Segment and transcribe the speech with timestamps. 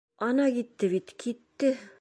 [0.27, 1.75] Ана китте бит, китте!